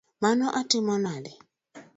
Mano 0.21 0.47
atimo 0.59 0.93
nade? 1.03 1.31